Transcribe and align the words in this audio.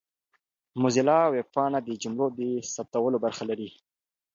موزیلا 0.81 1.19
ویبپاڼه 1.35 1.79
د 1.83 1.89
جملو 2.01 2.27
د 2.39 2.39
ثبتولو 2.73 3.17
برخه 3.25 3.43
لري. 3.49 3.69